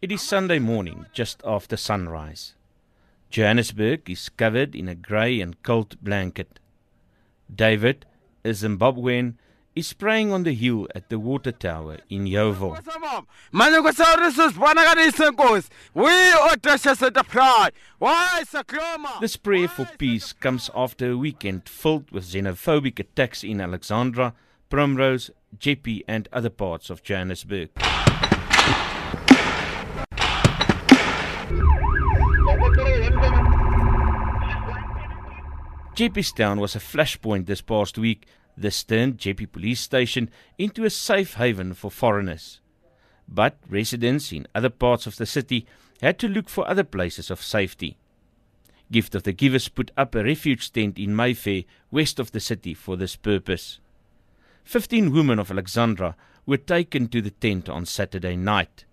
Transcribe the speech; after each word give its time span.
It 0.00 0.12
is 0.12 0.22
Sunday 0.22 0.60
morning, 0.60 1.06
just 1.12 1.42
after 1.44 1.76
sunrise. 1.76 2.54
Johannesburg 3.30 4.08
is 4.08 4.28
covered 4.28 4.76
in 4.76 4.86
a 4.86 4.94
grey 4.94 5.40
and 5.40 5.60
cold 5.64 6.00
blanket. 6.00 6.60
David, 7.52 8.06
a 8.44 8.50
Zimbabwean, 8.50 9.34
is 9.74 9.92
praying 9.94 10.30
on 10.30 10.44
the 10.44 10.54
hill 10.54 10.86
at 10.94 11.10
the 11.10 11.18
water 11.18 11.50
tower 11.50 11.96
in 12.08 12.28
Yeovil. 12.28 12.78
This 19.20 19.36
prayer 19.36 19.66
for 19.66 19.86
peace 19.98 20.32
comes 20.32 20.70
after 20.72 21.10
a 21.10 21.16
weekend 21.16 21.68
filled 21.68 22.12
with 22.12 22.26
xenophobic 22.26 23.00
attacks 23.00 23.42
in 23.42 23.60
Alexandra, 23.60 24.34
Primrose, 24.68 25.30
Jeppe, 25.58 26.02
and 26.06 26.28
other 26.32 26.50
parts 26.50 26.90
of 26.90 27.02
Johannesburg. 27.02 27.70
Jeppestown 35.94 36.60
was 36.60 36.76
a 36.76 36.80
flashpoint 36.80 37.46
this 37.46 37.60
past 37.60 37.98
week. 37.98 38.26
This 38.56 38.84
turned 38.84 39.18
Jeppe 39.18 39.50
Police 39.50 39.80
Station 39.80 40.30
into 40.58 40.84
a 40.84 40.90
safe 40.90 41.34
haven 41.34 41.74
for 41.74 41.90
foreigners. 41.90 42.60
But 43.26 43.56
residents 43.68 44.32
in 44.32 44.46
other 44.54 44.70
parts 44.70 45.06
of 45.06 45.16
the 45.16 45.26
city 45.26 45.66
had 46.02 46.18
to 46.20 46.28
look 46.28 46.48
for 46.48 46.68
other 46.68 46.84
places 46.84 47.30
of 47.30 47.42
safety. 47.42 47.96
Gift 48.92 49.14
of 49.14 49.22
the 49.24 49.32
Givers 49.32 49.68
put 49.68 49.90
up 49.96 50.14
a 50.14 50.22
refuge 50.22 50.72
tent 50.72 50.98
in 50.98 51.16
Mayfair, 51.16 51.64
west 51.90 52.18
of 52.18 52.32
the 52.32 52.40
city, 52.40 52.74
for 52.74 52.96
this 52.96 53.16
purpose. 53.16 53.80
Fifteen 54.68 55.12
women 55.12 55.38
of 55.38 55.50
Alexandra 55.50 56.14
were 56.44 56.58
taken 56.58 57.08
to 57.08 57.22
the 57.22 57.30
tent 57.30 57.70
on 57.70 57.86
Saturday 57.86 58.36
night. 58.36 58.84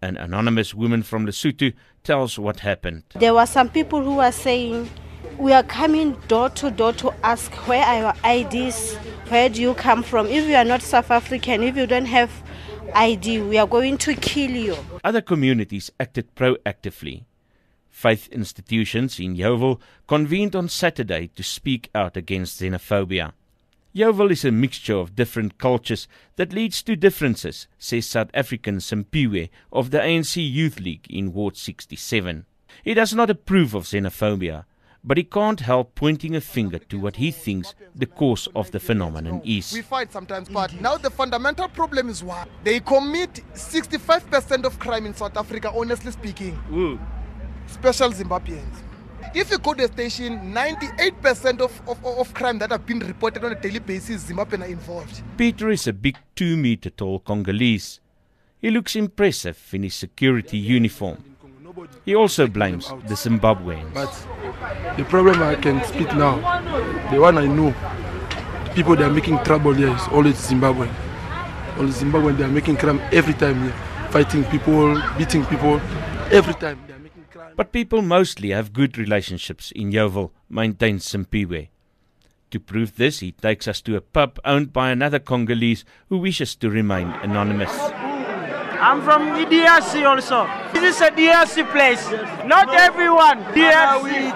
An 0.00 0.16
anonymous 0.16 0.72
woman 0.72 1.02
from 1.02 1.26
Lesotho 1.26 1.72
tells 2.04 2.38
what 2.38 2.60
happened. 2.60 3.02
There 3.16 3.34
were 3.34 3.46
some 3.46 3.70
people 3.70 4.04
who 4.04 4.14
were 4.14 4.30
saying 4.30 4.88
we 5.36 5.52
are 5.52 5.64
coming 5.64 6.12
door 6.28 6.48
to 6.50 6.70
door 6.70 6.92
to 6.92 7.12
ask 7.24 7.52
where 7.66 7.84
are 7.84 7.98
your 7.98 8.14
IDs, 8.24 8.94
where 9.30 9.48
do 9.48 9.60
you 9.60 9.74
come 9.74 10.04
from. 10.04 10.28
If 10.28 10.48
you 10.48 10.54
are 10.54 10.64
not 10.64 10.80
South 10.80 11.10
African, 11.10 11.64
if 11.64 11.76
you 11.76 11.88
don't 11.88 12.06
have 12.06 12.30
ID, 12.94 13.40
we 13.40 13.58
are 13.58 13.66
going 13.66 13.98
to 13.98 14.14
kill 14.14 14.52
you. 14.52 14.76
Other 15.02 15.22
communities 15.22 15.90
acted 15.98 16.36
proactively. 16.36 17.24
Faith 17.90 18.28
institutions 18.28 19.18
in 19.18 19.34
Yeoville 19.34 19.80
convened 20.06 20.54
on 20.54 20.68
Saturday 20.68 21.32
to 21.34 21.42
speak 21.42 21.90
out 21.96 22.16
against 22.16 22.60
xenophobia. 22.60 23.32
Yeoville 23.92 24.30
is 24.30 24.44
a 24.44 24.52
mixture 24.52 24.94
of 24.94 25.16
different 25.16 25.58
cultures 25.58 26.06
that 26.36 26.52
leads 26.52 26.80
to 26.82 26.94
differences, 26.94 27.66
says 27.76 28.06
South 28.06 28.30
African 28.32 28.76
Simpiwe 28.76 29.50
of 29.72 29.90
the 29.90 29.98
ANC 29.98 30.36
Youth 30.36 30.78
League 30.78 31.06
in 31.10 31.32
Ward 31.32 31.56
67. 31.56 32.46
He 32.84 32.94
does 32.94 33.12
not 33.12 33.30
approve 33.30 33.74
of 33.74 33.84
xenophobia, 33.84 34.64
but 35.02 35.16
he 35.16 35.24
can't 35.24 35.58
help 35.58 35.96
pointing 35.96 36.36
a 36.36 36.40
finger 36.40 36.78
to 36.78 37.00
what 37.00 37.16
he 37.16 37.32
thinks 37.32 37.74
the 37.92 38.06
cause 38.06 38.48
of 38.54 38.70
the 38.70 38.78
phenomenon 38.78 39.42
is. 39.44 39.72
We 39.72 39.82
fight 39.82 40.12
sometimes, 40.12 40.48
but 40.48 40.72
now 40.80 40.96
the 40.96 41.10
fundamental 41.10 41.66
problem 41.68 42.08
is 42.08 42.22
what? 42.22 42.48
They 42.62 42.78
commit 42.78 43.42
65% 43.54 44.66
of 44.66 44.78
crime 44.78 45.04
in 45.04 45.14
South 45.14 45.36
Africa, 45.36 45.72
honestly 45.74 46.12
speaking. 46.12 46.56
Ooh. 46.72 47.00
Special 47.66 48.10
Zimbabweans. 48.10 48.89
If 49.32 49.52
you 49.52 49.58
go 49.58 49.74
to 49.74 49.86
the 49.86 49.92
station, 49.92 50.52
98% 50.52 51.60
of, 51.60 51.88
of, 51.88 52.04
of 52.04 52.34
crime 52.34 52.58
that 52.58 52.72
have 52.72 52.84
been 52.84 52.98
reported 52.98 53.44
on 53.44 53.52
a 53.52 53.54
daily 53.54 53.78
basis, 53.78 54.24
Zimbabwean 54.28 54.62
are 54.62 54.66
involved. 54.66 55.22
Peter 55.38 55.70
is 55.70 55.86
a 55.86 55.92
big 55.92 56.16
two 56.34 56.56
meter 56.56 56.90
tall 56.90 57.20
Congolese. 57.20 58.00
He 58.60 58.70
looks 58.70 58.96
impressive 58.96 59.56
in 59.72 59.84
his 59.84 59.94
security 59.94 60.58
uniform. 60.58 61.22
He 62.04 62.16
also 62.16 62.48
blames 62.48 62.88
the 62.88 63.14
Zimbabweans. 63.14 63.94
But 63.94 64.10
the 64.96 65.04
problem 65.04 65.40
I 65.42 65.54
can 65.54 65.84
speak 65.84 66.12
now, 66.16 66.34
the 67.12 67.20
one 67.20 67.38
I 67.38 67.46
know, 67.46 67.70
the 68.64 68.70
people 68.74 68.96
that 68.96 69.08
are 69.08 69.14
making 69.14 69.38
trouble 69.44 69.72
here 69.74 69.94
is 69.94 70.08
always 70.10 70.38
Zimbabwe. 70.38 70.88
All 71.78 71.86
Zimbabwe, 71.86 72.32
they 72.32 72.44
are 72.44 72.48
making 72.48 72.78
crime 72.78 73.00
every 73.12 73.34
time 73.34 73.62
here, 73.62 73.72
fighting 74.10 74.42
people, 74.46 75.00
beating 75.16 75.46
people, 75.46 75.80
every 76.32 76.54
time 76.54 76.80
they 77.32 77.40
are 77.40 77.44
making 77.44 77.54
crime. 77.54 77.54
But 77.56 77.72
people 77.72 78.02
mostly 78.02 78.50
have 78.50 78.72
good 78.72 78.98
relationships 78.98 79.72
in 79.72 79.92
Yeoville, 79.92 80.30
maintains 80.48 81.06
Simpiwe. 81.06 81.68
To 82.50 82.60
prove 82.60 82.96
this, 82.96 83.20
he 83.20 83.32
takes 83.32 83.68
us 83.68 83.80
to 83.82 83.96
a 83.96 84.00
pub 84.00 84.40
owned 84.44 84.72
by 84.72 84.90
another 84.90 85.20
Congolese 85.20 85.84
who 86.08 86.18
wishes 86.18 86.56
to 86.56 86.70
remain 86.70 87.08
anonymous. 87.22 87.70
I'm 88.82 89.02
from 89.02 89.28
DRC 89.46 90.04
also. 90.06 90.48
This 90.72 90.96
is 90.96 91.00
a 91.02 91.10
DRC 91.10 91.70
place. 91.70 92.10
Not 92.46 92.74
everyone. 92.74 93.44
DRC. 93.52 94.32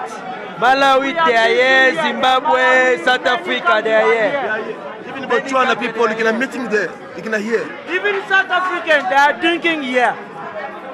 Malawi, 0.57 1.13
they 1.25 1.35
are 1.35 1.49
here. 1.49 2.03
Zimbabwe, 2.03 3.03
South 3.03 3.25
Africa, 3.25 3.81
they 3.83 3.93
are 3.93 4.07
here. 4.07 4.85
Even 5.09 5.23
about 5.25 5.47
200 5.47 5.79
people, 5.79 6.09
you 6.09 6.15
can 6.15 6.39
meet 6.39 6.53
him 6.53 6.69
there, 6.69 6.91
you 7.17 7.23
can 7.23 7.41
hear. 7.41 7.63
Even 7.89 8.21
South 8.29 8.49
Africans, 8.49 9.03
they 9.09 9.15
are 9.15 9.33
drinking 9.41 9.83
here. 9.83 10.15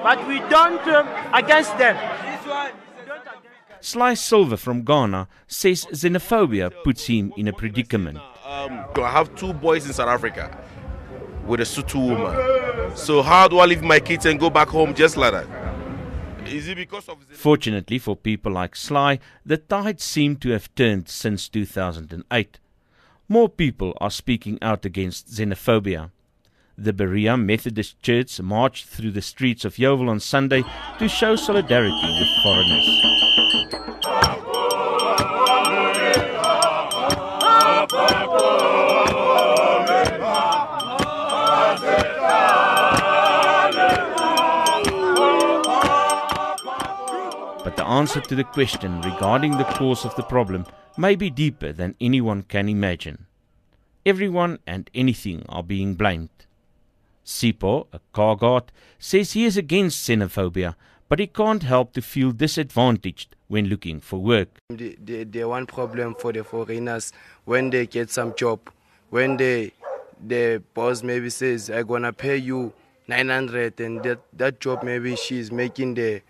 But 0.03 0.27
we 0.27 0.39
don't 0.49 0.81
uh, 0.87 1.31
against 1.33 1.77
them. 1.77 1.95
Sly 3.81 4.13
Silver 4.13 4.57
from 4.57 4.83
Ghana 4.83 5.27
says 5.47 5.85
xenophobia 5.91 6.71
puts 6.83 7.07
him 7.07 7.33
in 7.35 7.47
a 7.47 7.53
predicament. 7.53 8.19
Um, 8.45 8.85
I 8.95 9.09
have 9.09 9.33
two 9.35 9.53
boys 9.53 9.85
in 9.87 9.93
South 9.93 10.09
Africa 10.09 10.55
with 11.45 11.61
a 11.61 11.63
Sotho 11.63 12.09
woman. 12.09 12.95
So 12.95 13.21
how 13.21 13.47
do 13.47 13.59
I 13.59 13.65
leave 13.65 13.81
my 13.81 13.99
kids 13.99 14.25
and 14.25 14.39
go 14.39 14.49
back 14.49 14.67
home 14.67 14.93
just 14.93 15.17
like 15.17 15.33
that? 15.33 15.47
Is 16.47 16.67
it 16.67 16.75
because 16.75 17.07
of 17.07 17.17
Fortunately 17.31 17.97
for 17.97 18.15
people 18.15 18.51
like 18.51 18.75
Sly, 18.75 19.19
the 19.45 19.57
tide 19.57 20.01
seemed 20.01 20.41
to 20.41 20.49
have 20.49 20.73
turned 20.75 21.07
since 21.07 21.47
2008. 21.49 22.59
More 23.29 23.49
people 23.49 23.97
are 24.01 24.11
speaking 24.11 24.57
out 24.61 24.85
against 24.85 25.29
xenophobia. 25.29 26.11
The 26.81 26.93
Berea 26.93 27.37
Methodist 27.37 28.01
Church 28.01 28.41
marched 28.41 28.87
through 28.87 29.11
the 29.11 29.21
streets 29.21 29.65
of 29.65 29.75
Yeoville 29.75 30.09
on 30.09 30.19
Sunday 30.19 30.63
to 30.97 31.07
show 31.07 31.35
solidarity 31.35 31.93
with 31.93 32.27
foreigners. 32.41 33.01
But 47.63 47.77
the 47.77 47.85
answer 47.85 48.21
to 48.21 48.33
the 48.33 48.43
question 48.43 49.01
regarding 49.01 49.59
the 49.59 49.65
cause 49.65 50.03
of 50.03 50.15
the 50.15 50.23
problem 50.23 50.65
may 50.97 51.15
be 51.15 51.29
deeper 51.29 51.71
than 51.71 51.95
anyone 52.01 52.41
can 52.41 52.67
imagine. 52.67 53.27
Everyone 54.03 54.57
and 54.65 54.89
anything 54.95 55.45
are 55.47 55.61
being 55.61 55.93
blamed. 55.93 56.31
Sipo, 57.25 57.87
a 57.93 57.99
car 58.13 58.35
guard, 58.35 58.71
says 58.99 59.33
he 59.33 59.45
is 59.45 59.57
against 59.57 60.07
xenophobia, 60.07 60.75
but 61.09 61.19
he 61.19 61.27
can't 61.27 61.63
help 61.63 61.93
to 61.93 62.01
feel 62.01 62.31
disadvantaged 62.31 63.35
when 63.47 63.65
looking 63.67 63.99
for 63.99 64.19
work. 64.19 64.49
The, 64.69 64.97
the, 65.03 65.23
the 65.25 65.43
one 65.43 65.65
problem 65.65 66.15
for 66.15 66.31
the 66.31 66.43
foreigners 66.43 67.11
when 67.45 67.69
they 67.69 67.85
get 67.85 68.09
some 68.09 68.33
job, 68.35 68.59
when 69.09 69.37
they 69.37 69.73
the 70.25 70.61
boss 70.73 71.03
maybe 71.03 71.29
says 71.29 71.69
I'm 71.69 71.87
gonna 71.87 72.13
pay 72.13 72.37
you 72.37 72.73
900 73.07 73.79
and 73.81 74.03
that, 74.03 74.19
that 74.33 74.59
job 74.59 74.83
maybe 74.83 75.15
she's 75.15 75.51
making 75.51 75.95
the 75.95 76.21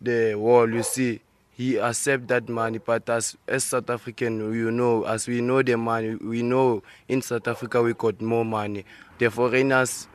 the 0.00 0.34
wall 0.34 0.68
you 0.68 0.82
see 0.82 1.20
he 1.56 1.76
accept 1.76 2.28
that 2.28 2.48
money 2.48 2.78
but 2.78 3.08
as 3.08 3.36
as 3.48 3.64
south 3.64 3.88
african 3.90 4.52
you 4.54 4.70
know 4.70 5.04
as 5.04 5.26
we 5.26 5.40
know 5.40 5.62
the 5.62 5.76
money 5.76 6.14
we 6.16 6.42
know 6.42 6.82
in 7.08 7.22
south 7.22 7.48
africa 7.48 7.82
we 7.82 7.94
got 7.94 8.20
more 8.20 8.44
money 8.44 8.84
the 9.18 9.30
foreigners 9.30 10.06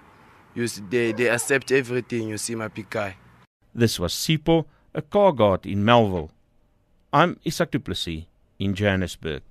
you 0.53 0.67
see, 0.67 0.81
they, 0.89 1.11
they 1.13 1.29
accept 1.29 1.71
everything 1.71 2.27
you 2.27 2.37
see 2.37 2.55
my 2.55 2.67
big 2.67 2.89
guy 2.89 3.15
This 3.73 3.99
was 3.99 4.13
Sipo, 4.13 4.65
a 4.93 5.01
car 5.01 5.31
guard 5.31 5.65
in 5.65 5.85
Melville. 5.85 6.29
I'm 7.13 7.39
Isak 7.45 7.71
Du 7.71 7.79
Plessis 7.79 8.25
in 8.59 8.75
Johannesburg. 8.75 9.43